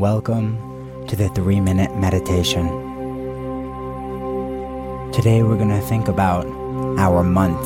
[0.00, 2.66] Welcome to the three minute meditation.
[5.12, 6.46] Today we're going to think about
[6.98, 7.60] our month.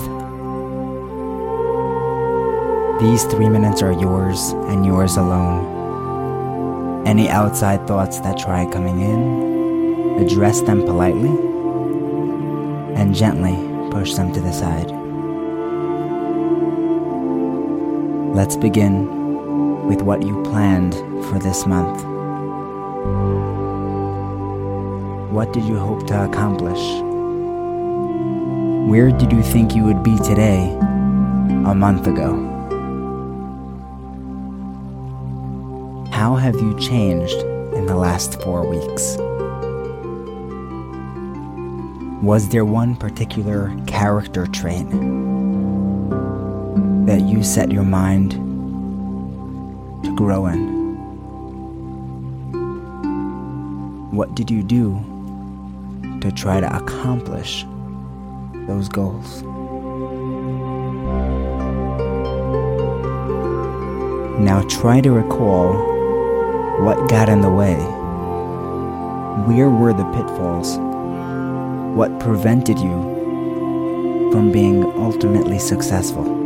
[3.01, 7.07] These three minutes are yours and yours alone.
[7.07, 11.31] Any outside thoughts that try coming in, address them politely
[12.97, 13.55] and gently
[13.93, 14.91] push them to the side.
[18.35, 20.95] Let's begin with what you planned
[21.27, 22.14] for this month.
[25.31, 26.81] What did you hope to accomplish?
[28.89, 30.71] Where did you think you would be today
[31.67, 32.51] a month ago?
[36.13, 37.37] How have you changed
[37.75, 39.17] in the last four weeks?
[42.23, 44.89] Was there one particular character trait
[47.07, 48.33] that you set your mind
[50.05, 50.74] to grow in?
[54.15, 54.95] What did you do
[56.21, 57.67] to try to accomplish
[58.69, 59.43] those goals?
[64.39, 65.73] Now try to recall
[66.85, 67.75] what got in the way.
[69.49, 70.79] Where were the pitfalls?
[71.97, 76.44] What prevented you from being ultimately successful?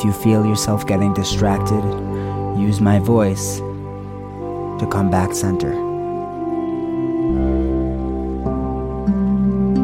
[0.00, 1.84] If you feel yourself getting distracted,
[2.58, 5.74] use my voice to come back center.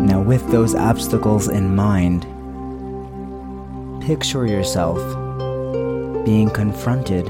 [0.06, 2.22] Now, with those obstacles in mind,
[4.06, 4.96] picture yourself
[6.24, 7.26] being confronted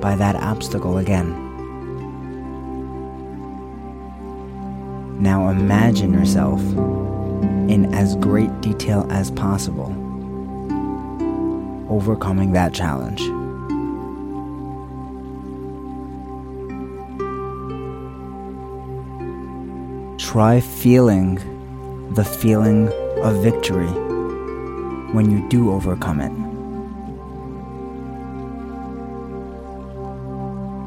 [0.00, 1.28] by that obstacle again.
[5.20, 6.62] Now, imagine yourself
[7.68, 10.09] in as great detail as possible
[11.90, 13.20] overcoming that challenge.
[20.22, 21.34] Try feeling
[22.14, 22.88] the feeling
[23.22, 23.90] of victory
[25.12, 26.32] when you do overcome it.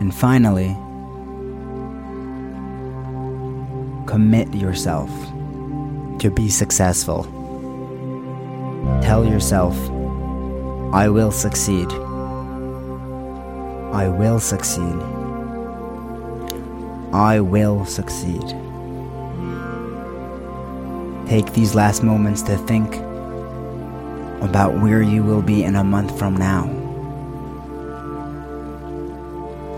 [0.02, 0.76] And finally,
[4.06, 5.10] commit yourself
[6.20, 7.24] to be successful.
[9.02, 9.76] Tell yourself
[10.94, 11.92] I will succeed.
[13.92, 14.96] I will succeed.
[17.12, 18.44] I will succeed.
[21.28, 22.98] Take these last moments to think
[24.44, 26.68] about where you will be in a month from now.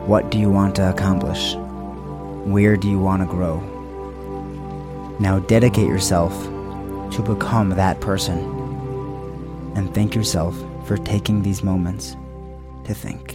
[0.08, 1.56] What do you want to accomplish?
[2.44, 3.62] Where do you want to grow?
[5.22, 6.34] Now dedicate yourself
[7.14, 8.38] to become that person
[9.78, 12.16] and thank yourself for taking these moments
[12.86, 13.35] to think.